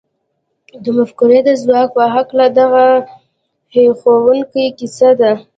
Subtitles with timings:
[0.83, 2.85] د مفکورې د ځواک په هکله دغه
[3.73, 5.31] هیښوونکې کیسه ده